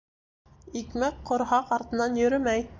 [0.81, 2.69] Икмәк ҡорһаҡ артынан йөрөмәй.